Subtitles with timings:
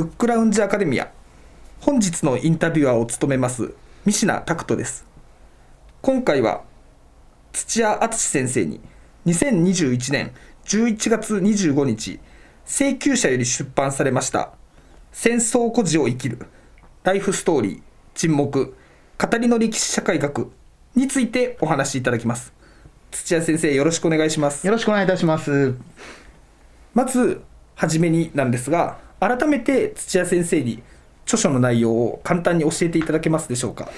[0.00, 1.12] ブックラウンジアカデミア。
[1.82, 3.74] 本日のインタビュアーを務めます
[4.06, 5.04] 三品拓人です。
[6.00, 6.62] 今回は
[7.52, 8.80] 土屋敦先生に
[9.26, 10.32] 2021年
[10.64, 12.18] 11月25日
[12.64, 14.54] 請求者より出版されました
[15.12, 16.38] 戦争孤児を生きる
[17.02, 17.82] ライフストーリー
[18.14, 18.74] 沈黙
[19.18, 20.50] 語りの歴史社会学
[20.96, 22.54] についてお話しいただきます。
[23.10, 24.66] 土屋先生よろしくお願いします。
[24.66, 25.74] よろしくお願いいたします。
[26.94, 27.42] まず
[27.74, 30.82] はじめになんですが改めて土屋先生に
[31.24, 33.88] 著書の内容を簡単に教えていただけますでしょうか？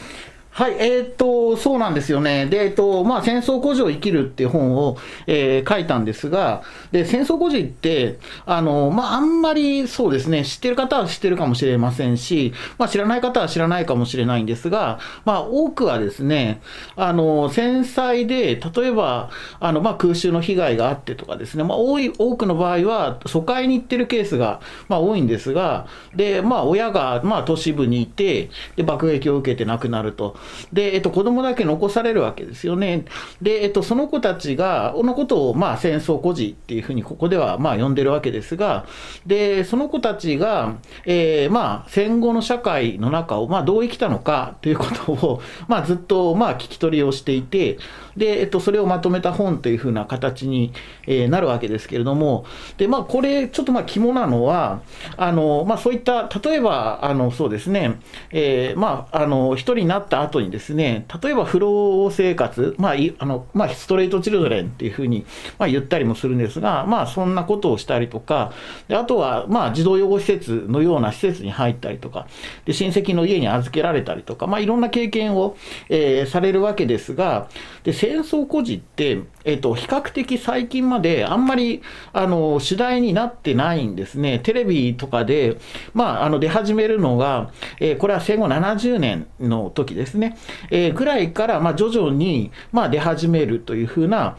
[0.54, 2.44] はい、えー、っと、そうなんですよね。
[2.44, 16.60] で、えっと、まあ、戦争孤児を生きるっていう本を、えー、書いたんですが、で、戦争孤児って、あの、まあ、あんまりそうですね、知ってる方は知ってるかもしれませんし、まあ、知らない方は知らないかもしれないんですが、まあ、多くはですね、
[16.96, 24.60] あの、戦災で、例えば、あの、まあ、空襲の被害があってとかですね、まあ、多い、多くの場合は、疎開に行ってるケースが、
[24.90, 30.36] まあ、多いんですが、で、まあ、親が、まあ、都市部にいて、で、爆撃を受けて亡くなると。
[30.72, 33.04] で、えっと、子供だけ残されるわけですよね。
[33.40, 38.86] で、えっと、その子たちが、このことを、まあ、戦争孤児っていうふうに、ここでは、まあ、呼んでるわけですが、
[39.26, 47.78] で、その子たちが、えー、まあ、戦後の社会の中を、まあ、どう生きたのかということを、まあ、ずっと、まあ、聞き取りをしていて、
[48.16, 50.72] で、えっと、それをまとめた本というふうな形に、
[51.06, 52.44] えー、なるわけですけれども、
[52.76, 54.82] で、まあ、これ、ちょっとまあ、肝なのは、
[55.16, 65.24] あの、まあ、そういった、例えば、あの、そうですね、えー、まあ、あの、一人になった後にですね、例えば、不老生活、まあ、いあの、まあ、ストレートチルドレンっていうふうに、
[65.58, 68.52] まあ、言ったりもするんですが、まあ、そんなことをしたりとか、
[68.88, 72.26] であとは、まあ、児童養護施設のような施設に入ったりとか、
[72.64, 75.56] で、親戚の家に預けられたりとか、まあ、いろんな経験を、
[75.88, 77.48] えー、されるわけですが、
[77.84, 81.82] で、戦争孤児って、えっと、比較的最近まであんまり、
[82.12, 84.40] あの、主題になってないんですね。
[84.40, 85.58] テレビとかで、
[85.94, 90.36] まあ、あの、出始めるのが、えー、これは戦後70年の時ですね。
[90.72, 94.36] えー、ぐらいから、まあ、徐々に、まあ、出始めるというふうな、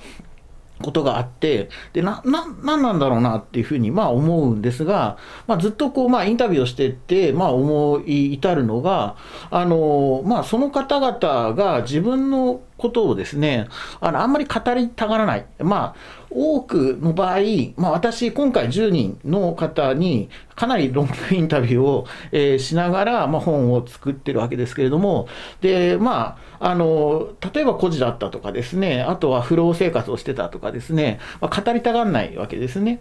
[0.84, 9.16] ことがあって、で、な、な、なんなんだろうなっていうふうに、まあ思うんですが、まあずっとこう、まあインタビューをしてって、まあ思い至るのが、
[9.50, 13.70] あの、まあその方々が自分のことをですね、
[14.02, 15.46] あの、あんまり語りたがらない。
[15.60, 17.40] まあ、多くの場合、
[17.78, 25.30] まあ私、今回10人の方にかなりロングインタビューを、えー、しながら、まあ、本を作ってるわけですけれども、
[25.62, 33.00] で、まあ、あの、例えば孤児だったとかですね、あとは不老生活をしてたとかですね、まあ、語りたがらないわけですね。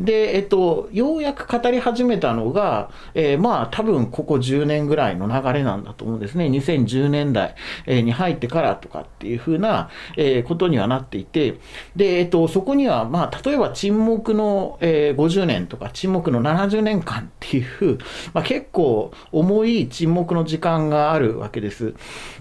[0.00, 6.46] で、えっと、ようやく語り始めたのが、えー、まあ、多分ここ10年ぐらいの流れなんだと思うんですね。
[6.46, 7.54] 2010年代
[7.86, 11.58] に入ってからとかっていうふうな、えー、ことにはなっていて、
[11.94, 17.98] で、えっと、そこには、まあ、例えば沈黙の、えー、50年とか沈黙の70年間っていう、
[18.32, 21.92] まあ、結構重い沈黙の時間があるわけです。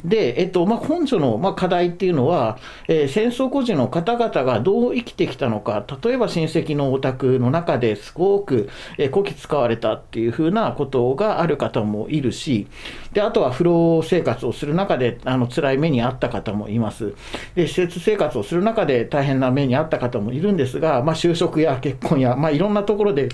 [0.06, 8.70] で、えっと、まあ、本書の、まあ、課題っていうのは、えー、戦争孤児の方々がどう生きてきたのか、例えば親戚のお宅の中ですごく、
[9.12, 12.68] こき使われたっていうふうなことがある方もいるし、
[13.14, 17.14] で、あとは不老生活をする中で、あの、辛い目に遭った方もいます。
[17.56, 23.30] で、施設生活をする中で大変な目に遭った方もいるんですが、まあ、就職や結婚や、まあ、いろんなところで、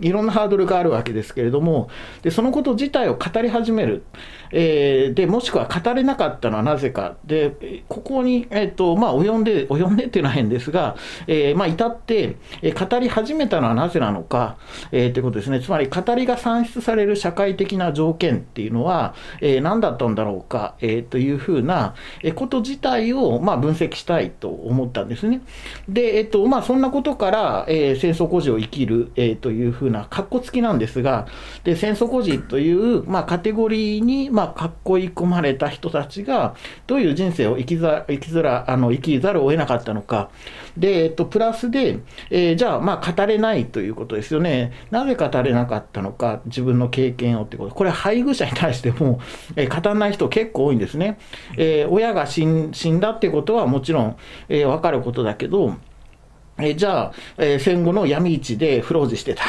[0.00, 1.88] いろんなハードルがあるわけですけれども、
[2.22, 4.04] でそのこと自体を語り始める、
[4.52, 14.58] えー、でもしくは語れなかったのはなぜか、でここに、えーとまあ、及んで、及んでっていうのは変ですが、えーまあ、至って、えー、語り始めたのはなぜなのか、
[14.92, 19.09] えー、ということですね、つまり語りが算出される社会的な条件っていうのは、
[19.40, 21.94] えー、何だったんだろうか、えー、というふうな
[22.34, 25.40] こと自体を、まあ、分析したいと思ったんですね。
[25.88, 31.26] で、えーとまあ、そんなことから、えー、戦争孤児を生きる、えー、というふうな、かっこつきなんですが、
[31.64, 36.54] で戦争孤児という、まあ、カテゴリーに、まあ、かっこい込まれた人たちが、
[36.86, 40.30] どういう人生を生きざ生きづらあの生きざるを得なかったのか、
[40.76, 41.98] で、えっと、プラスで、
[42.30, 44.72] えー、じゃあ、まあ、語れないということですよね。
[44.90, 47.74] なぜ語れなかったのか、自分の経験をってこと。
[47.74, 49.20] これ、配偶者に対して、も
[49.56, 51.18] えー、語らない人結構多いんですね。
[51.56, 54.16] えー、親が死んだってことはもちろん、
[54.48, 55.76] えー、分かることだけど、
[56.62, 59.42] えじゃあ、え、戦後の闇市で不老児してた、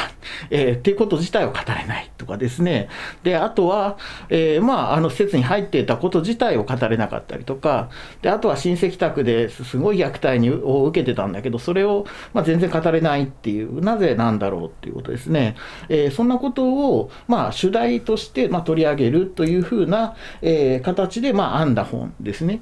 [0.50, 2.88] えー、っていうこと自体を語れないとかですね。
[3.22, 3.98] で、あとは、
[4.28, 7.90] えー、まあ、あの施設に入っていたこと自体を語れなかったりとか、
[8.22, 15.56] で、あとは親戚宅ですごい虐待にを受けてたんだけど、それを、まあ、全然語れないっていう、なぜなんだろうっていうことですね。
[15.88, 22.60] えそんなことを、まあ、主題として、まあ、取り上げるというふうな、え形で、まあ、編んだ本ですね。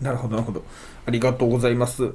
[0.00, 0.62] なるほど、なるほど。
[1.06, 2.12] ありがとうございます。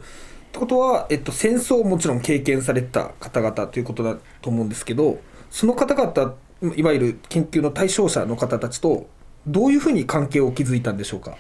[0.57, 5.19] ってことは、えっと、戦争をもちろん経験された方々ということだと思うんですけど
[5.51, 6.35] その方々
[6.75, 9.07] いわゆる研究の対象者の方たちと
[9.45, 11.37] どういうふうに関係を築いたんでしょうか？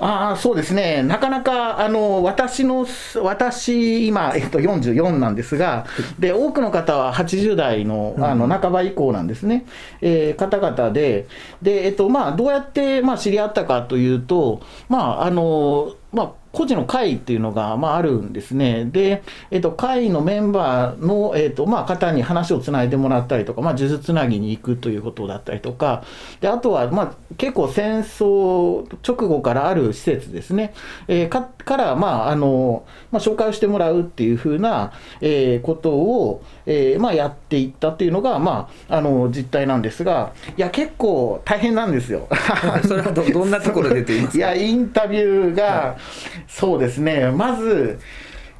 [0.00, 2.86] あそうですね、なかなかあの私の、
[3.22, 5.84] 私、今、えっと、44なんですが、
[6.18, 9.66] で多くの方は80代のあの半ば以降なんですね、
[10.00, 11.26] えー、方々で、
[11.60, 18.84] でえっとまあ、どうやって、まあ、知り合ったかというと、まああのまあ、個人の会っていうのが、まあ、あるんですね。
[18.84, 26.04] で、えっと、会のメンバーの、えっと、まあ、方に話をつないでもらったりとか、まあ、数珠つなぎに行くということだったりとか、
[26.40, 30.74] で、あとは、まあ、結構戦争直後からある施設ですね、
[31.08, 42.28] えー、かから、まあ、あの、まあ、紹介をしてもらうっていうふうな、えー、ことを、えー、まあ、やっていったっていうのが、まあ、あの、実態なんですが、いや、結構大変なんですよ。
[42.86, 44.52] それはどどんなところでと言いますか？
[44.54, 47.98] いや、インタビューが、はいそうですね、まず、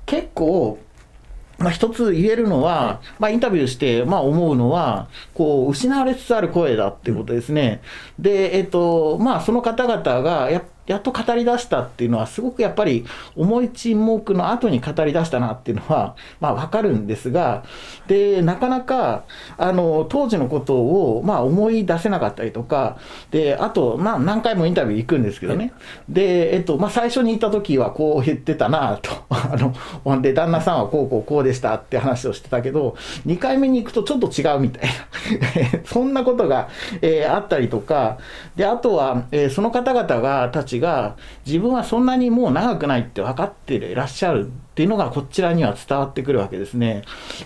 [0.06, 0.78] 結構、
[1.58, 7.82] まあ、一つ言えるのは、まあ、インタビューして、まあ、思うのは、こう、失われつつある声だっていうことですね。
[8.18, 13.04] で、えっと、まあ、その方々がや、やっと語り出したっていうのは、すごくやっぱり
[13.36, 17.64] 重い沈黙の後に語り出したなっていうのは、まあ、わかるんですが、
[18.08, 19.24] で、なかなか、
[19.58, 22.98] あの、当時のことを、まあ、思い出せなかったりとか、
[23.30, 25.72] で、あと、まあ、何回もインタビュー行くんですけどね。
[26.08, 29.10] で、えっと、まあ、最初に行った時はこう言ってたなと。
[29.30, 29.56] あ
[30.04, 32.96] の、で、旦那さんはこうこうこうでしたって話をしてたけど、
[33.26, 35.80] 2回目に行くとちょっと違うみたいな。
[35.86, 36.68] そんなことが、
[37.00, 38.18] えー、あったりとか、
[38.56, 41.16] で、あとは、えー、その方々が、ちが
[41.46, 47.02] 自分はそんなにもう長くないって分かっていらっしゃるっていうのがこちらには伝わってくるわけですね。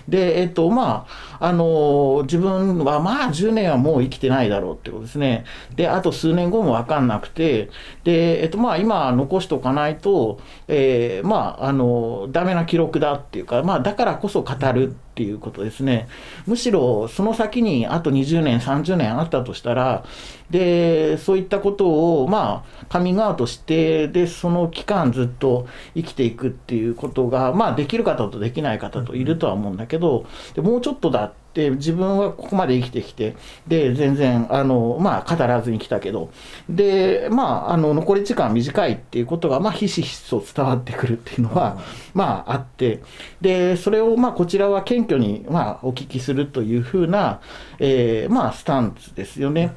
[0.07, 5.45] で、えっと、まあ、あの、自分はまあ10年はもう生きてないだろうってことですね。
[5.75, 7.69] で、あと数年後も分かんなくて、
[8.03, 16.07] で、えっと、まあ今残しておかないと、えー、まあ、あの、ダメな記録だっていうか、まあだからこそ語るっていうことですね。
[16.45, 20.05] むしろその先にあと20年、30年あったとしたら、
[20.51, 33.35] で、そういったことを、まあ、カミングアウトして、で、その期間ずっと生きていくっていうことが、まあ、できる方とできない方といるとは思うんだけど、でもうちょっとだって、自分はここまで生きてきて、
[33.67, 36.29] で、全然、あの、まあ、語らずに来たけど、
[36.69, 41.79] で、まあ、あの、残り時間短いっていうことが、まあ、ひしひしと伝わってくるっていうのは、
[42.13, 43.01] まあ、あって、
[43.41, 47.41] で、それを、まあ、こちらは謙虚に、まあ、お聞きするというふうな、
[47.79, 49.73] え、まあ、スタンスですよね。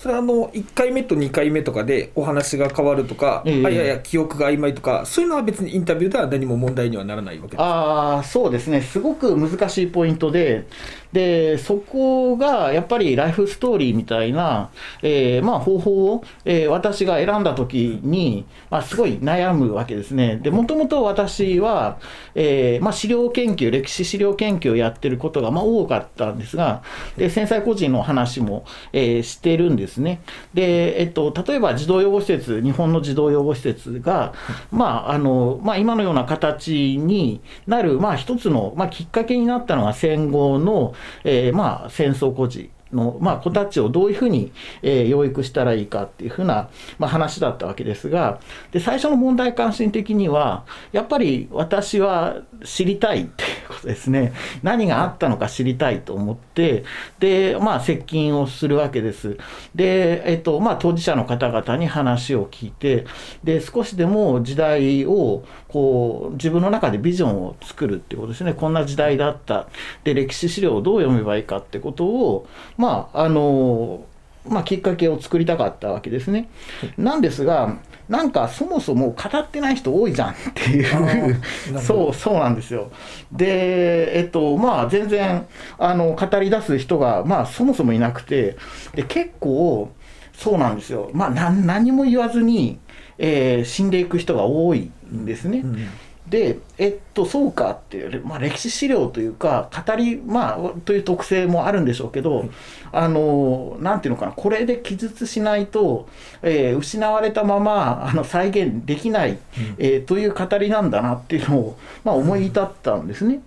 [0.00, 7.50] それはあの1回目と2回目とかでお話が変わるとか、えー、あいやいや記憶が曖昧とかそういうのは別にインタビューでは何も問題にはならないわけ。
[7.50, 8.80] ですあそうですね。
[8.80, 10.66] すごく難しいポイントで
[11.12, 14.70] でそこがやっぱりライフストーリーみたいな、
[15.02, 20.36] えー、まあ、方法を、えー、私が選んだ時に、まあ、すごい悩むわけですね。
[20.36, 21.98] でもともと私は、
[22.34, 26.82] えー、まあ、資料研究歴史資料研究をやってることがま多かったんですが
[27.16, 30.22] で繊細個人の話も、えしてるんですですね。
[30.54, 34.32] で、えっと、例えば児童養護施設、日本の児童養護施設が、
[34.70, 42.70] まあ、あの、まあ、今のような形になる、まあ、一つの、まあ、きっかけになったのが戦後の、えー、まあ、戦争孤児。
[42.92, 48.40] の、まあ、子たちをどういうふうに、えー、養育したらいいかっていうふうな、まあ、話だったわけですが、
[48.72, 54.32] で、最初の問題関心的には、やっぱり私は知りたいっていうことですね。
[54.62, 56.84] 何があったのか知りたいと思って、
[57.18, 59.36] で、まあ、接近をするわけです。
[59.74, 63.06] で、えっと、まあ、当事者の方々に話を聞いて、
[63.44, 68.54] で、少しでも時代を、こう、自分の中でビジョンを作るっていうことですね。
[68.54, 69.68] こんな時代だった。
[70.04, 74.04] で、歴史資料をどう読めばいいかってことを、まあ、あの、
[74.48, 76.48] まあ、きっかけを作りたかったわけですね。
[76.96, 80.34] なんですが、なんかそもそも語ってない人多いじゃん
[80.70, 81.42] いう
[81.80, 82.90] そう、そうなんですよ。
[83.32, 85.46] で、えっと、まあ、全然、
[85.78, 88.56] あの、語り出す人が、まあ、そもそもいなくて、
[88.94, 89.92] で、結構、
[90.32, 91.10] そうなんですよ。
[91.12, 92.78] まあ、何も言わずに、
[93.18, 95.60] えー、死んでいく人が多いんですね。
[95.60, 95.88] うん
[96.30, 102.48] で、えっと、そうかっていう、まあ、歴史資料というか、語り、まあ、という特性もあるんでしょうけど、
[102.92, 106.08] あの、なんていうのかな、これで記述しないと、
[106.42, 109.38] えー、失われたまま、あの、再現できない、
[109.78, 113.40] えー、という語りなんだなっていうのを、まあ、思い至ったんですね。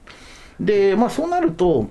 [0.60, 1.90] で、まあ、そうなると、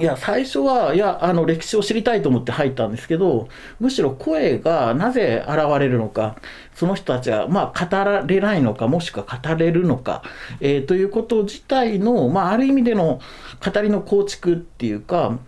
[0.00, 6.36] いや、最初は、いや、あの、歴史を知りたいと思って入ったんですけど、むしろ声がなぜ現れるのか、
[6.74, 10.22] その人たちは、まあ、語られないのか、もしくは語れるのか、
[10.60, 13.20] えー、ということ自体の、まあ、ある意味での
[13.62, 15.38] 語りの構築っていうか、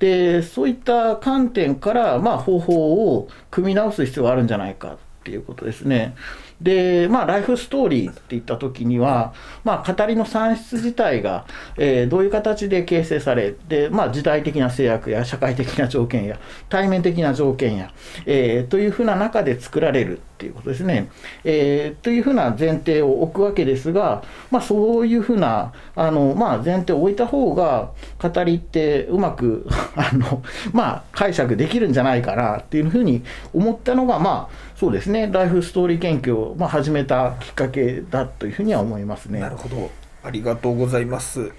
[0.00, 6.14] で、そういった観点から、まあ、方法を組み直す必要があるんじゃないかっていうことですね。
[6.60, 9.32] で、まあ、ライフストーリーっていった時には、
[9.64, 11.46] まあ、語りの算出自体が、
[11.76, 17.92] えー、どういう形で形成されで、まあ、時代的な制約や社会的な条件や対面的な条件や、
[18.26, 20.20] えー、というふうな中で作られる。
[20.34, 21.08] っていうことですね。
[21.44, 33.22] えー、というふうな前提を置くわけですが、まあ、そういうふうなあの、まあ、前提を置いた方が語りってうまく あの、まあ、解釈できるんじゃないかなっていうふうに
[33.52, 39.40] 思ったのが、まあ、そうですねライフストーリー研究を、まあ、始めたきっかけだというふうには思いますね。
[39.40, 39.90] なるほど
[40.24, 41.52] ありがとうございます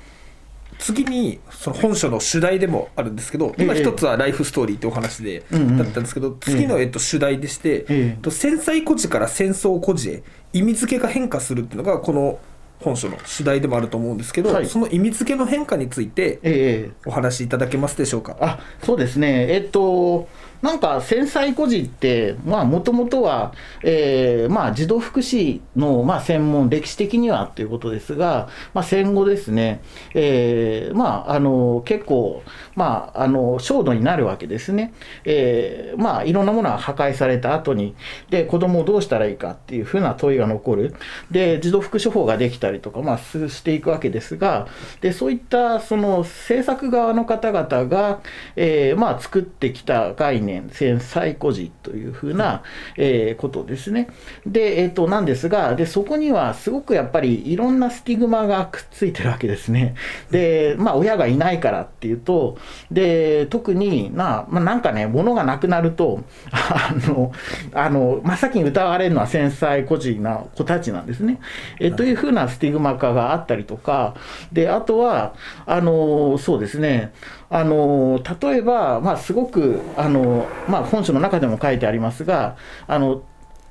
[0.78, 12.40] 次にその本書の主題でもあるんですけど、今一つはライフストーリーってお話で、だったんですけど、次のえっと主題でして、ええ、繊細孤児から戦争孤児へ意味付けが変化するっていうのがこの
[12.82, 18.36] 本書の主題でもあると思うんですけど、はい、その意味付けの変化についてお話しいただけますでしょうか？
[18.42, 20.28] あそうですね、えっと
[20.66, 23.54] なんか繊細孤児って、まあもともとは、
[23.84, 29.82] えーまあ、児童福祉の、まあ、専門、歴史的にはということですが、まあ、戦後ですね、
[30.16, 32.42] えーまあ、あの結構、
[32.76, 34.92] まあ、あの焦土になるわけですね、
[35.24, 37.94] えーまあ、いろんなものが破壊された後に
[38.32, 40.96] で、子供をどうしたらいいかっていうふうな問いが残る、
[41.30, 44.68] で児童福祉法ができたりとか、まあ、していくわけですが、
[45.02, 48.22] でそういったその政策側の方々が、
[48.56, 52.64] えーまあ、作ってきた概念年、戦災孤児というふうな、
[52.98, 54.10] えー、ことですね。
[54.46, 59.96] で、えっ、ー、と、なんですが、で、そこにはすごくやっぱりいろんなスティグマがくっついてるわけですね。
[60.32, 62.58] で、まあ、親がいないからっていうと、
[62.92, 67.32] で、特にな、まあ、なんかね、物がなくなると、 あの、
[67.74, 71.40] あの、真っ先に疑われるのは繊細孤児な子たちなんですね。
[71.80, 74.16] えというふうなスティグマ化があったりとか、
[74.52, 75.34] で、あとは、
[75.66, 77.12] あの、そうですね、
[77.50, 83.24] あの例えば、まあ、すごくあの、まあ、本書の中でも書いてありますが、あの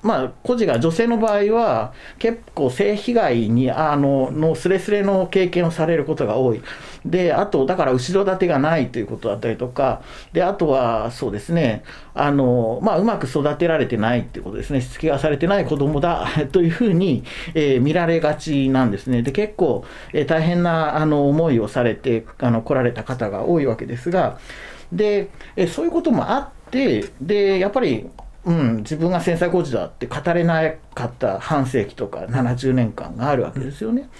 [0.04, 6.62] まあ、孤児が女性の場合は、結構性被害にあののすれすれの経験をされることが多い。
[7.06, 10.02] で、あと、だから後ろ盾がないということだったりとか、
[10.34, 19.22] で、あとは、そうですね、あの、まあ、うまく育てられてないっていうことですね、しつけがされてない子供だ というふうに、えー、見られがちなんですね。
[19.22, 24.36] で、結構、えー、大変なあの思いをされてあの来られた方が多いわけですが、
[24.92, 26.54] で、えー、そういうこともあって、
[27.20, 28.08] で、やっぱり、
[28.44, 34.10] うん、自分が繊細孤児だって語れなかった半世紀とか70年間があるわけですよね。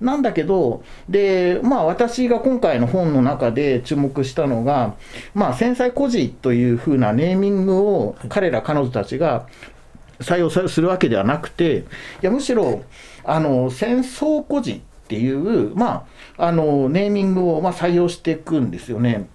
[0.00, 4.94] なんだけど、で、まあ私が今回の本の中で注目したのが、
[5.34, 9.46] まあ繊細孤児というふうなネーミングを彼ら彼女たちが
[10.20, 11.84] 採用するわけではなくて、い
[12.22, 12.82] やむしろ、
[13.24, 19.28] あの、戦争孤児っていう、まあ、あの、ネーミングをま採用していくんですよね。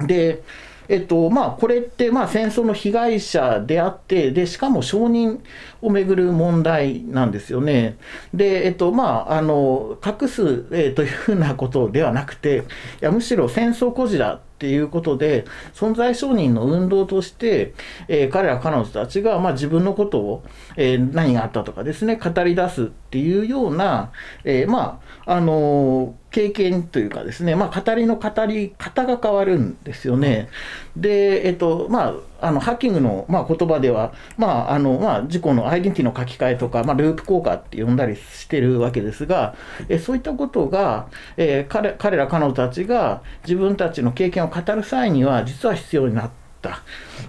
[0.00, 0.42] で、
[0.90, 5.38] えっとまあ、これって、まあ、戦争の被害者であってで、しかも承認
[5.80, 7.96] をめぐる問題なんですよね。
[8.34, 12.64] で、えっとまあ、あの隠す、えー、というふうなことではなくて、
[13.00, 15.44] いやむしろ戦争孤児だっていうことで、
[15.74, 17.72] 存在承認の運動として、
[18.08, 20.42] えー、彼ら彼女たちが、まあ、自分のことを、
[20.76, 24.10] えー、何があったとかですね、語り出すっていうような、
[24.42, 30.48] えー、まあ、あの経験というかですね、まあ、語りの語り方が変わるんですよね。
[30.96, 32.08] で、えっと、ま
[32.40, 39.54] あ、あのハッキングの、まあ、言葉では、まああのまあ、事故のアイデンティティの書き換えとか、まあ、ループ効果って呼んだりしてるわけですが、
[39.88, 46.39] えそういったことが、えー、彼彼ら彼女たちが自分たちの経験を語る際には実は必要になってた、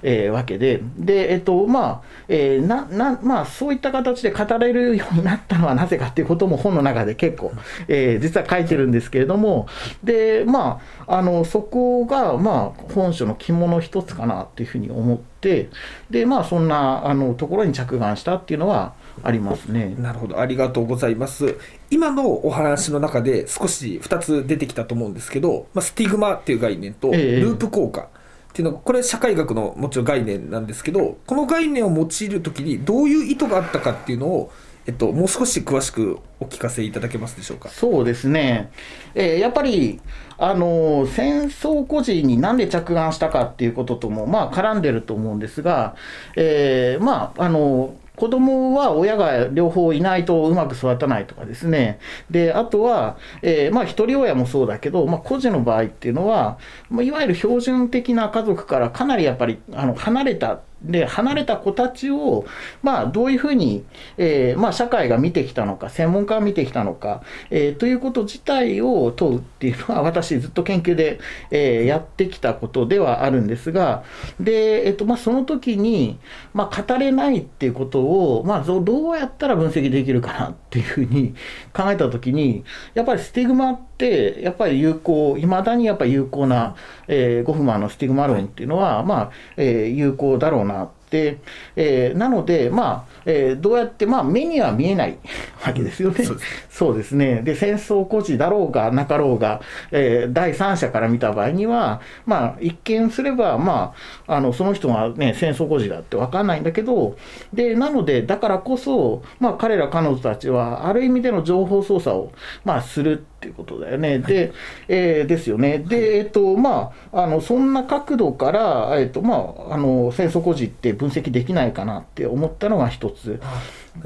[0.03, 7.51] えー、わけで、で、えっと、まあ、えー、な、な、まあ、そういった形で語れるようになったのはなぜかっていうことも本の中で結構、
[7.88, 9.67] えー、実は書いてるんですけれども、
[10.03, 15.69] で、まあ、あの、そこが、まあ、本書の肝の一つかなっていうふうに思って、
[16.09, 19.95] で、まあ、そんな、あの、ところに着眼したっていうのは、ありますね。
[19.97, 21.57] なるほど、ありがとうございます。
[21.89, 28.07] 今のお話の中で少し2つ出てきたと思うんですけど、まあ、スティグマっていう概念とループ効果。
[28.15, 28.20] え
[28.51, 34.51] っていうのこれ社会学のもちろん概念なんですけどこの概念を用いる時にどういう意図があったかっていうのを
[34.88, 37.70] えっと、もう少し詳しくお聞かせいただけますでしょうか？
[37.70, 38.72] そうですね、
[39.13, 40.01] えー、やっぱり、
[40.39, 45.96] あの戦争孤児になんで着眼したかっていうこととも、まあ、絡んでると思うんですが、
[46.36, 51.99] えー、まあ、あの子供は親が両方いないとうまく育たないとかですね。
[52.29, 56.57] で、あとは、えー、まあ一人親もそうだけど、まあ孤児の場合っていうのは、
[56.89, 62.45] ま、いわゆる標準的な家族からかなりやっぱりあの離れたで離れた子たちを、
[62.81, 63.83] まあ、どういうふうに、
[64.17, 71.19] えーまあ、社会が見てきたのか専門家が見てきたのか、えーということ自体を問うっていうのは 私ずっと研究で、
[71.51, 74.03] えーやってきたことではあるんですが
[74.39, 76.19] で、えっとまあ、その時に、
[76.53, 81.33] まあ、語れないっていうことを、まあ、どうやったら分析できるかなっていうふうに
[81.73, 86.75] 考えた時にやっぱりスティグマってやっぱり有効いまだにやっぱり有効な、
[87.07, 91.37] えーゴフマンのスティグマ論っていうのは、まあえー有効だろうなって、
[91.75, 95.17] えーなので、まあえーどうやって、まあ、目には見えない
[95.65, 96.23] わけですよね。
[96.23, 97.41] そうですそうですね。
[97.43, 99.61] で、戦争孤児だろうがなかろうが、
[99.91, 103.93] えー第三者から見た場合には、まあ、一見すれば、ま
[104.27, 107.15] あ、あの、その人がね、戦争孤児だって分かんないんだけど、
[107.53, 112.31] で、なので、だからこそ、まあ、彼ら彼女たちは、ある意味での情報操作を、
[112.65, 114.19] まあ、するっていうことだよね。
[114.19, 114.51] で、
[114.88, 115.79] えーですよね。
[115.79, 123.39] で、えっと、まあ、あの、そんな角度から、えっと、まあ、あの、戦争孤児って分析できないかなって思ったのが一つ。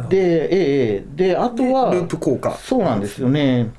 [0.09, 3.71] で、ええで、あとは、ループ効果そうなんですよね。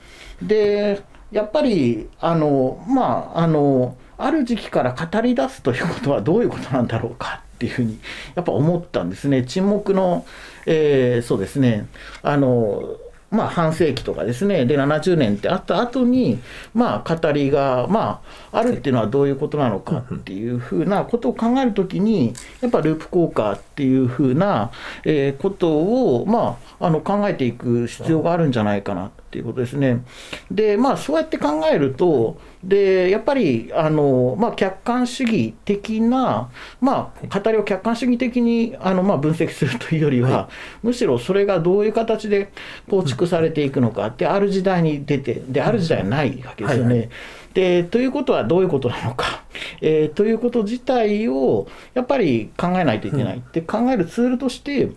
[0.43, 7.99] で、やっぱり、あの、まあ、あの、ある時期から語り出すということはどういうことなんだろうかっていうふうに、
[8.35, 9.45] やっぱ思ったんですね。
[9.45, 10.25] 沈黙の、
[10.67, 11.87] えーそうですね、
[12.23, 12.83] あの、
[13.31, 16.39] まあ、半世紀とかですね、で、70年ってあった後に、
[16.75, 24.71] まあ、語りが、まあ、あるっていうのはどういうことなのかっていうふうなことを考えるときに、やっぱループ効果っていうふうな、
[25.05, 29.11] えーことを、まあ、あの考えていく必要があるんじゃないかな。
[29.37, 30.03] っていうことですね。
[30.51, 36.51] で、まあ、そうやって考えると、で、やっぱり、あの、まあ、客観主義的な、
[36.81, 40.49] まあ、語りを客観主義的に、あの、まあ、分析するというよりは、
[40.83, 42.51] むしろそれがどういう形で
[42.89, 46.97] 構築されていくのかって、ある時代に出て、で、ある時代はないわけですよね。
[46.97, 47.09] はい
[47.57, 49.43] でということはどういうことなのか、
[49.81, 54.91] えーということ自体をやっぱり考えないといけないって考えるツールとして、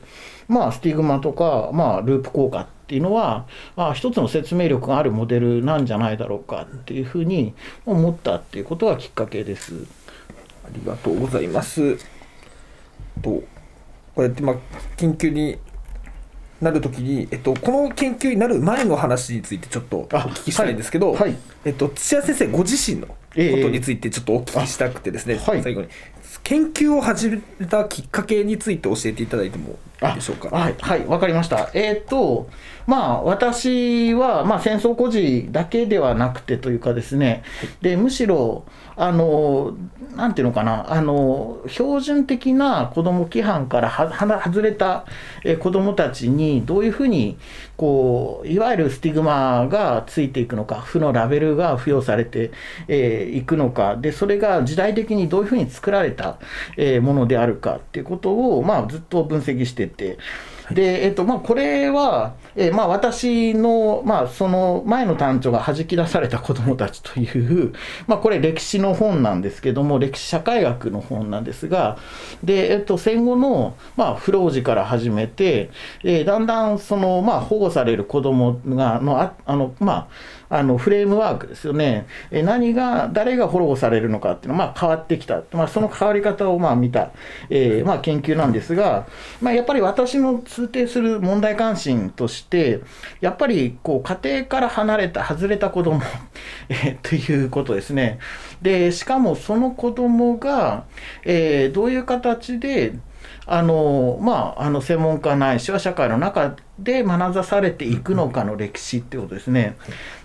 [0.50, 7.54] まあ、スティグマとか、まあ、ループ効果っていうのは、まあ、一つの説明力があるモデルなんじゃないだろうかっていうふうに
[7.86, 9.86] 思ったっていうことがきっかけです。
[10.66, 11.98] ありがとうございます。
[13.22, 13.44] とこ
[14.18, 14.56] うやってまあ
[14.98, 15.58] 研究に
[16.62, 21.22] なるときに、えっと、この研究になる前の話についてちょっとおあ聞きしたいんですけど、はい。
[21.22, 21.38] はい。
[21.66, 23.38] えっと、土屋先生ご自身のこと
[23.70, 25.64] についてちょっとお聞きしたくてですね、あはい。
[25.64, 25.88] 最後に
[26.44, 30.50] 研究を始めたきっかけについて教えていただいてもいいでしょうか？
[30.50, 31.70] はい、はい、わかりました。
[31.74, 32.50] えーっと、
[32.86, 37.44] まあ、私は、まあ、戦争孤児だけではなくてというかですね、
[37.82, 38.64] で、むしろ、
[39.02, 39.78] あの、
[40.18, 45.06] なんていうのかな、あの、標準的な子ども規範からはは外れた
[45.62, 47.38] 子どもたちに、どういうふうに、
[47.78, 52.52] こう、いわゆるスティグマがついていくのか、負のラベルが付与されて
[52.90, 56.38] えーいくのか、で、それが時代的にどういうふうに作られた、
[56.76, 60.18] えーものであるかっていうことを、まあ、ずっと分析してて、
[60.72, 67.74] で、えっと、まあ、これは、えまあ、私の、まあ、その前の単調が弾き出された子どもたちという、
[68.08, 71.98] まあ、これ歴史の本なんですけども、歴史社会学の本なんですが、
[72.44, 75.72] で、えっと、戦後の、まあ、不老児から始めて、
[76.04, 80.08] えだんだん、その、まあ、保護される子どもが、の、ああの、まあ、
[80.50, 87.12] あのフレームワークですよね、え何が、誰が保護されるのかっていうのは、まあ、変わってきた、まあ、その変わり方をまあ見た、
[87.50, 89.08] えーまあ、研究なんですが、
[89.42, 92.82] まあ、やっぱり私の通底する問題関心として、
[93.22, 96.02] やっぱりこう家庭から離れた、外れた子供、
[96.70, 98.20] えということですね。
[98.62, 100.86] で、しかもその子供が、
[101.26, 102.94] えーどういう形で、
[103.46, 109.76] あのまあ、あの専門家ないしは社会の中で学ざされていくのかの歴史っていうことですね。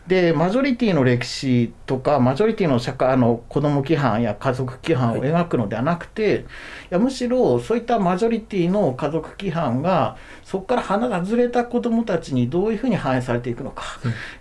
[0.06, 6.44] でマジョリティの歴史とかマジョリティの社会あの子ども規範や家族規範を描くのではなくて、
[6.90, 13.84] い、やむしろそういったマジョリティの家族規範がそこから花がずれた子どもたちにどういうふうに反映されていくのか、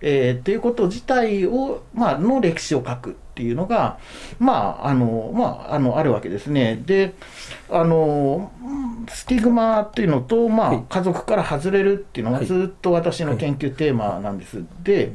[0.01, 3.97] えーっていうこと自体を、まあの歴史を書くっていうのが、
[4.37, 6.79] まああのまあ、あのあるわけですね。
[6.85, 7.15] で
[7.67, 8.51] あの
[9.09, 10.83] スティグマっていうのと、まあはい。
[10.87, 12.45] 家族から外れるっていうのがはい。
[12.45, 14.63] ずっと私の研究テーマなんです。
[14.83, 15.11] で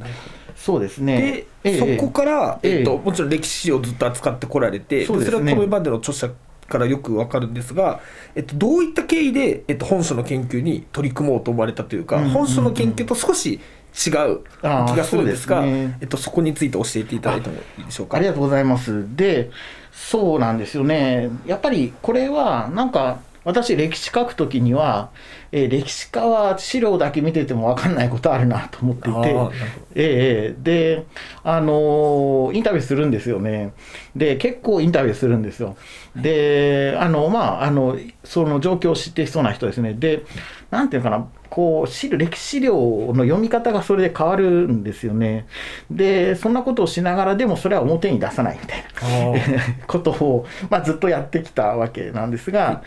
[0.57, 1.47] そうですね。
[1.63, 1.97] で、ええ。
[1.99, 2.83] そこから、えええ。
[2.83, 5.25] っと、もちろん歴史をずっと扱ってこられて、そね。
[5.25, 6.31] それはこれまでの著者
[6.69, 8.01] からよくわかるんですが、
[8.35, 12.35] えっと、どういった経緯で、えっと、本書の研究に取り組もうと思われたというか、うんうんうん。
[12.35, 13.61] 本書の研究と少し
[14.07, 18.17] 違う気がするんですがそうですねえっと、そこについて教えていただいてもいいでしょうか？
[18.17, 19.05] ありがとうございます。
[19.17, 19.51] で、
[19.93, 21.31] そうなんですよね。
[21.47, 25.09] やっぱりこれは、なんか、私歴史書くときには、
[25.53, 29.19] えー歴史家は資料だけ見てても分かんないことあるなと思っていて
[29.95, 31.07] ええで、
[31.43, 33.73] あのーインタビューするんですよね。
[34.15, 35.77] で、結構インタビューするんですよ。
[36.15, 39.95] で、あの、まあ、あの、その状況を知っていそうな人ですね。
[39.95, 40.25] で、
[40.71, 42.75] なんていうのかな、こう、資料歴史料
[43.15, 45.47] の読み方がそれで変わるんですよね。
[45.91, 48.85] で、そんなことをしながら、でもそれは表に出さないみたい
[49.33, 49.39] な。
[49.87, 52.83] ことを、まあ、ずっとやってきたわけなんですが、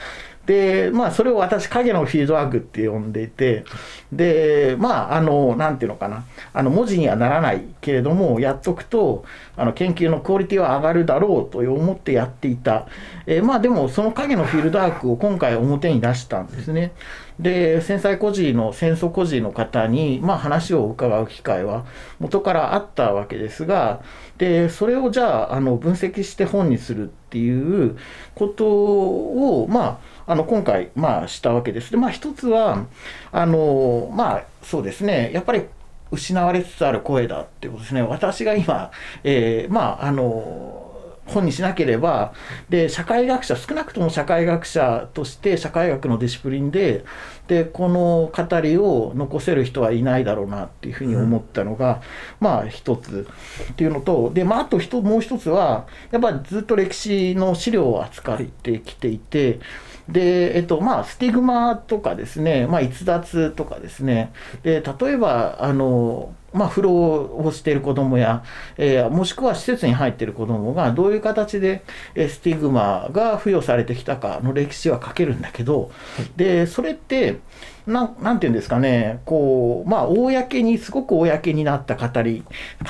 [0.52, 3.64] で、まあ、それを私、影のフィールドワークって呼んでいて、
[4.12, 9.24] で、まあ、あの、なんていうのかな、あの、文字にはならないけれども、やっとくと、
[9.56, 12.88] あの、研究のクオリティは上がるだろうと思ってやっていた。
[13.28, 16.92] えーまあ、でも、その影のフィールドワークを今回表に出したんですね。
[17.40, 21.86] で、戦災孤児の、戦争孤児の方に、まあ、話を伺う機会は
[22.20, 24.02] 元からあったわけですが、
[24.38, 27.98] で、それをじゃあ、あの、分析して本にするっていう
[28.36, 31.92] ことを、まあ、あの、今回、まあ、したわけです。
[31.92, 32.86] で、まあ、一つは、
[33.32, 35.64] あの、まあ、そうですね、やっぱり、
[36.12, 38.02] 失われつつある声だっていうことですね。
[38.02, 38.92] 私が今、
[39.24, 40.92] えーまあ、あの、
[41.26, 42.34] 本にしなければ、
[42.70, 47.06] で、社会学者、少なくとも社会学者として、社会学のディシプリンで、
[47.48, 52.02] で、この語りを残せる人はいないだろうなっていうふうに思ったのが、
[52.40, 53.28] まあ、一つ
[53.72, 59.60] っていうのと、で、まあ、あともう一つは、やっぱりずっと歴史の資料を扱ってきていて、
[60.10, 64.34] で、えっと、まあ、スティグマとかですね、まあ、逸脱とかですね、
[64.64, 68.44] で、例えば、あの、まあ、不老をしている子供や、
[68.78, 71.84] えーもしくは施設に入っている子供がどういう形で、
[72.16, 75.92] えースティグマが付与されてきたかの歴史は書けるんだけど、
[76.36, 77.40] で、それって、
[77.88, 82.44] なんなんていうんですかね、こう、まあ、公に、すごく公になった語り、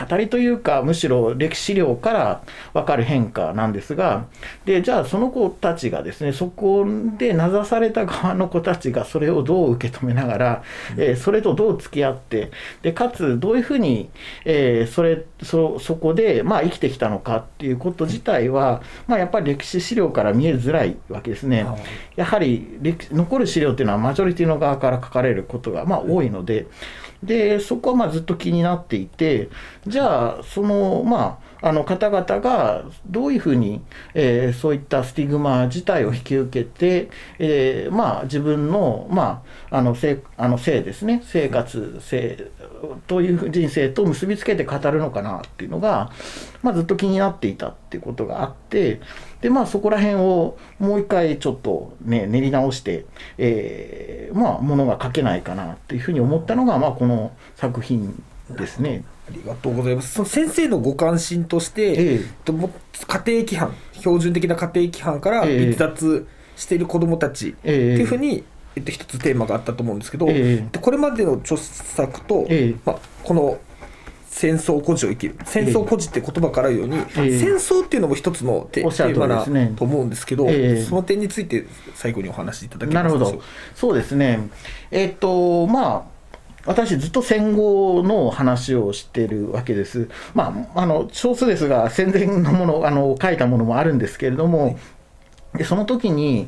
[0.10, 2.42] 語りというか、むしろ歴史料から
[2.74, 4.26] 分かる変化なんですが、
[4.66, 6.86] で、じゃあその子たちがですね、そこ
[7.18, 10.64] で名指された側の子たちがそれをどう受け止めながら、
[10.98, 14.10] えーそれとどう付き合って、で、かつどういうふうに、
[14.46, 21.66] えーそれ、そ、そこで、まあ、生きてきたのかっていうこと自体は、まあ、やっぱり歴史資料から見えづらいわけですね。
[22.16, 26.68] やはり歴残る資料っていうのはマジョリティの側から書かれることがまあ多いので、
[27.24, 29.50] でそこはまあずっと気になっていて、
[29.88, 33.82] じゃあ、そのまあ、あの方々がどういうふうに、
[34.14, 42.50] えーそういったスティグマ自体を引き受けて、えーまあ、自分の,、まあ、あの性あの性ですね、生活、性
[43.08, 46.12] という人生と結びつけて語るのかなっていうのが、
[46.62, 49.00] まあ、ずっと気になっていたっていうことがあって、
[49.42, 53.06] でまあそこら辺をもう一回ちょっとね練り直して、
[53.38, 59.04] えーまあものが書けないかなっていうふうに思ったのがまあこの作品ですね。
[59.28, 60.14] ありがとうございます。
[60.14, 62.14] その先生のご関心として、ええ。
[62.14, 62.70] えっとも
[63.08, 65.70] 家庭規範、標準的な家庭規範からええ。
[65.70, 68.44] 逸脱している子どもたちってええいうふうに、
[68.76, 70.68] えっと、一つテーマがあったと思うんですけど、ええ。
[70.72, 72.76] でこれまでの著作と、ええ。
[72.86, 73.60] まあ、この
[74.28, 77.40] 戦争孤児を生きる戦争孤児って言葉からあるように、ええ。
[77.40, 80.84] 戦争っていうのも一つのテ,、おっしゃる通りテーマだと思うんですけど、ええ。
[80.84, 83.48] その点について最後にお話しいただけなるほどますでしょうか？
[83.76, 84.50] そうですね。
[84.90, 86.11] えっとまあ
[86.66, 90.10] 私ずっと戦後の話をしてるわけです。
[90.34, 94.78] まあ、あの少数ですが戦前のものあの書いたものもあるんですけれども、
[95.56, 96.48] でその時に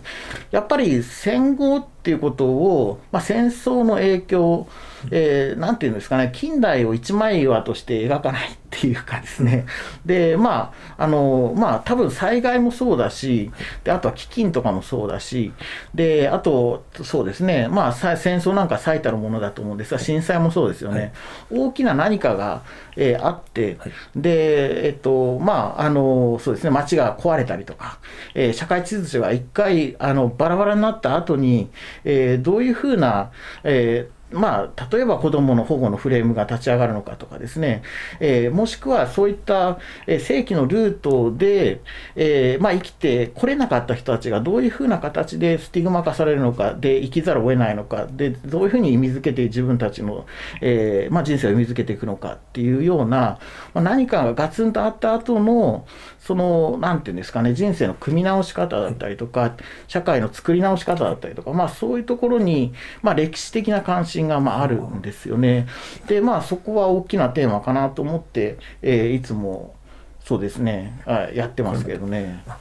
[0.52, 4.67] やっぱり戦後っていうことを、まあ、戦争の影響、
[5.09, 9.65] えーなんていうんですかね近代を一枚岩として描かないっていうかですね。
[10.05, 13.51] でまああのまあ多分災害もそうだし
[13.83, 15.53] であとは飢饉とかもそうだし
[15.93, 21.13] であとそうですねまあさ戦争なんか最たるものだと思うんですが震災もそうですよね、
[21.51, 22.63] 大きな何かが、
[22.97, 23.77] えーあって、
[24.15, 27.99] でえっとまああのそうですね街が壊れたりとか、
[28.33, 31.69] えー社会秩序が一回あのバラバラになった後に、
[32.03, 33.32] えーどういうふうな、
[33.63, 37.84] えーまあ、例えば子どもの保護のフレームが立ち上がるのかとかですね、
[38.19, 41.82] えーもしくはそういった、えー正規のルートで、
[42.15, 50.26] えーまあ、生きてこれなかった人たちがどういうふうな形でスティグマ化されるのか、で生きざるを得ないのか、でどういうふうに意味づけて自分たちの、
[50.62, 53.39] えーまあ、人生を意味づけていくのかっていうような、
[53.74, 55.86] まあ、何かがガツンとあった後の、
[56.19, 59.56] その、なんていうんですかね、人生の組み直し方だったりとか、
[59.88, 65.67] 社会の作り直し方だったりとか、まあそういうところに、まあ歴史的な関心がまああるんですよね。
[66.07, 69.75] で、まあそこは大きなテーマかなと思って、えーいつも、
[70.23, 72.43] そうですね、あやってますけどね。
[72.47, 72.57] あ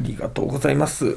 [0.00, 1.16] りがとうございます。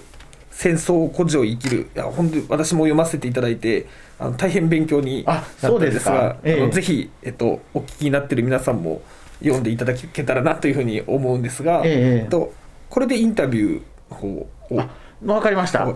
[0.51, 1.89] 戦争孤児を生きる。
[1.95, 3.88] いや、本当に私も読ませていただいて、
[4.19, 9.01] あの大変勉強になあったそうでかんですすが、ええぜひ、えっと、お聞きになっている皆さんも
[9.39, 12.53] 読んでいただけたらなというふうに思うんですが、ええと、
[12.89, 14.89] これでインタビューをあ
[15.25, 15.88] わかりました。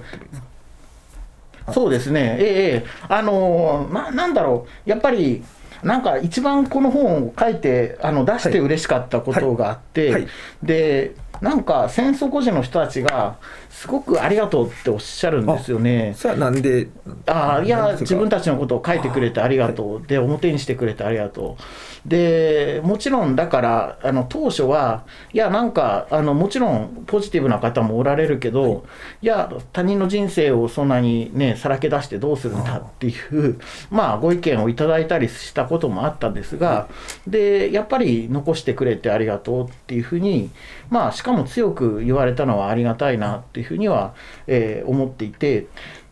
[1.71, 5.43] そうですね、ええあのーな、なんだろう、やっぱり、
[5.84, 10.21] なんか一番この本を書いて、あの出して嬉しかったことがあって、はい。
[10.21, 10.28] はい。
[10.63, 13.38] で、なんか戦争孤児の人たちが、
[13.69, 16.13] すごくありがとうっておっしゃるんですよね。
[16.15, 16.88] それはなんで？
[17.25, 21.58] ああいや、自分たちのことを書いてくれてありがとう、で、表にしてくれてありがと
[22.06, 28.86] う、でもちろんだから、あの当初は、いや、なんかあの、もちろんポジティブな方もおられるけど、
[29.21, 36.88] い、や、他人の人生をそんなにね、さらけ出してどうするんだっていう、 まあ、ご意見をいただいたりしたこともあったんですが、
[37.25, 40.49] でやっぱり残してくれてありがとうっていうふうに、
[40.91, 44.13] まあ、しかも強く言われたのはありがたいなっていうふうには、
[44.45, 45.65] えー思っていて、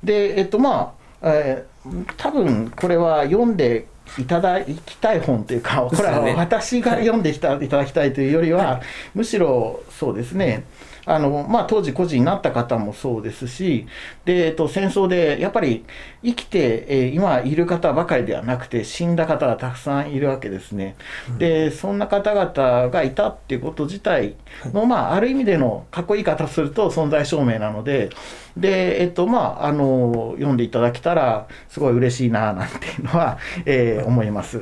[0.03, 1.69] で、えっと、まあ、えー
[2.17, 3.87] 多分これは読んで
[4.17, 8.81] いただきたい本というか、これは私が読んできたいただきたいというよりは、
[9.13, 10.65] むしろそうですね、
[11.09, 13.87] あのまあ、当時、孤児になった方もそうですし、
[14.25, 15.83] でえっと、戦争でやっぱり
[16.23, 20.95] 生きて、えー今いる方ばかりではなくて、死んだ方がたくさんいるわけですね。
[21.39, 24.35] で、そんな方々がいたっていうこと自体
[24.73, 28.09] の、まあ、ある意味でのかっこいい方すると存在証明なので、
[28.55, 34.61] で、えっと、まあ、あの、読んでいただけたら、すごい嬉しいな、なんていうのは、えー思います。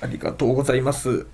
[0.00, 1.26] ありがとうございます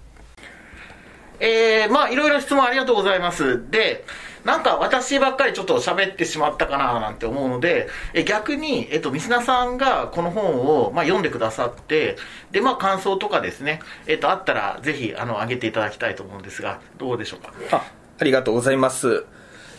[1.41, 3.71] えー、まあ、いろいろ質問ありがとうございます。
[3.71, 4.05] で、
[4.45, 12.17] なんか私ばっかりちょっと喋ってしまったかななんて思うので、え逆に、えっと、ミスナさんがこの本を、まあ、読んでくださって、
[12.51, 17.53] で、まあ、感想とかですね、えっと、あったら、ぜひ、あの、上げていただきたいと思うんですが、どうでしょうか？
[17.73, 17.85] あ
[18.21, 19.27] ありがとうございます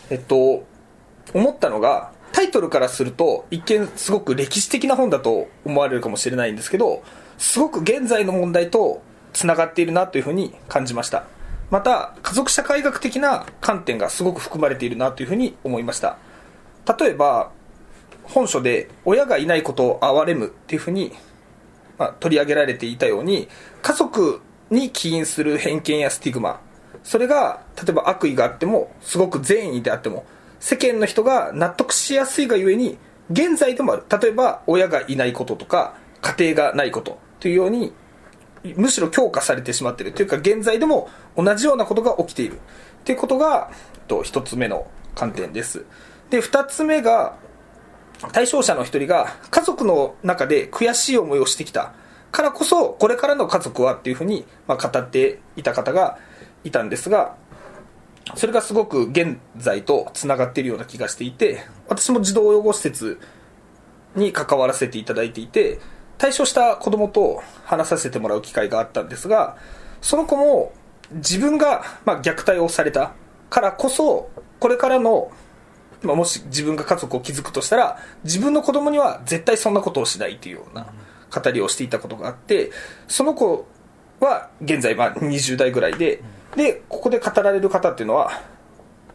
[0.08, 0.64] えっと
[1.34, 7.02] 思ったのがタイトルからすると一見すごく歴史的な本だと思われるかもしれないんですけど
[7.36, 9.02] すごく現在の問題と
[9.34, 11.24] つながっているなというふうに感じました
[11.70, 16.18] また家族社会学的な観点がすごく含まれているなというふうに思いました。
[16.98, 17.52] 例えば
[18.24, 21.12] 本書で親がいないことを憐れむっていうふうに、
[21.98, 23.48] まあ、取り上げられていたように
[23.82, 26.60] 家族に起因する偏見やスティグマ。
[27.02, 30.26] それが例えば悪意があってもすごく善意であっても
[30.58, 32.98] 世間の人が納得しやすいがゆえに
[33.30, 34.04] 現在でもある。
[34.20, 37.92] 例えば親がいないこととか家庭がないことというように
[38.76, 42.58] むしろ強化されてしまっているというか現在でも同じようなことが起きている。
[43.04, 45.84] ということがえっと一つ目の観点です。
[46.30, 47.36] で二つ目が
[48.32, 51.92] 対象者の一人が家族の中で悔しい思いをしてきた
[52.30, 56.18] からこそこれからの家族はっていうふうにま語っていた方が
[56.62, 57.36] いたんですが
[58.36, 63.18] それがすごく現在とつながっているような気がしていて私も児童養護施設
[64.14, 65.80] に関わらせていただいていて
[66.20, 69.56] 対象した子供と話させてもらう機会があったんですが
[70.02, 70.72] その子も
[71.12, 73.14] 自分がまあ虐待をされた
[73.48, 74.30] からこそ
[74.60, 75.32] これからの
[76.02, 80.86] まあ、もし自分が家族を築くとしたら自分の子供には絶対そんなことをしないというような
[81.30, 82.70] 語りをしていたことがあって
[83.06, 83.66] その子
[84.18, 86.22] は現在まあ20代ぐらいで
[86.56, 88.30] でここで語られる方っていうのは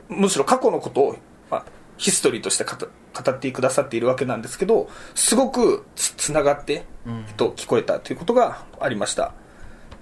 [0.10, 1.18] むしろ過去のことを、
[1.50, 1.66] まあ、
[1.98, 9.34] ヒストリーとして語語ってくださっているわけなんですけどすごくつつながって、えっと、聞こえたということがありました。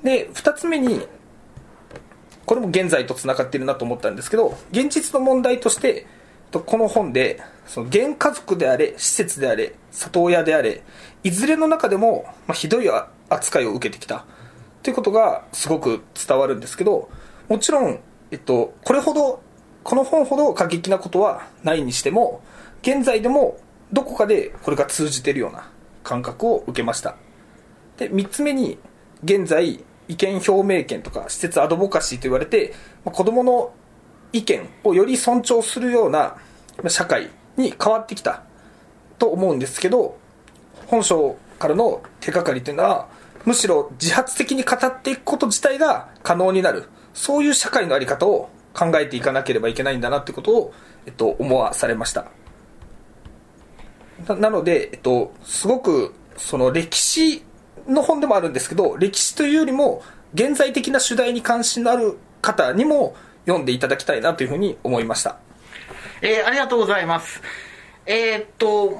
[0.03, 1.07] で2つ目に
[2.45, 6.05] これも現在とつながっているなと思ったんですけど現実の問題として
[6.51, 10.83] とこの本でその現家族であれ施設であれ里親であれ
[11.23, 12.89] いずれの中でも、まあ、ひどい
[13.29, 14.25] 扱いを受けてきた。
[14.83, 17.09] ということがすごく伝わるんですけど
[17.47, 17.99] もちろん、
[18.31, 19.41] えっと、これほど
[19.83, 22.41] この本ほど過激なことはないにしても
[22.81, 23.57] 現在でも
[23.91, 25.69] どこかでこれが通じてるような
[26.03, 27.15] 感覚を受けました。
[27.97, 28.77] で3つ目に
[29.23, 32.73] 現在意見表明権とか施設アドボカシーと言われて、
[33.05, 33.71] 子どもの
[34.33, 36.35] 意見をより尊重するような
[36.87, 38.43] 社会に変わってきた
[39.19, 40.17] と思うんですけど
[40.87, 43.07] 本書からの手がかりというのは
[43.45, 46.89] むしろ自発的に語っていくこと自体が可能になる。
[47.13, 50.73] そういう社会の在り方を考えていかなければいけないんだなってことを、
[51.05, 52.25] えっと、思わされました
[54.27, 57.43] ななので、えっと、すごくその歴史
[57.87, 60.01] の本でもあるんですけど歴史というよりも
[60.33, 65.37] 現在的な主題に関心のある方にも読んでいただきたいなというふうに思いました
[66.21, 67.41] えーありがとうございます。
[68.05, 68.97] えーっと、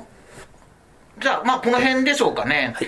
[1.20, 2.74] じゃあ、まあ、この辺でしょうかね。
[2.76, 2.88] はい。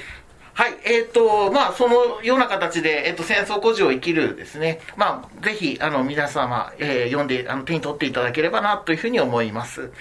[0.58, 4.80] はいえーっと、まあ、そのような形で、えーっと、戦争孤児を生きるですね。
[4.96, 9.92] まあ、ぜひ、あの、皆様、えー読んで、あの、手に取っていただければな、というふうに思います。